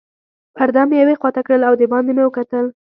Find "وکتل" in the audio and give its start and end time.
2.25-2.65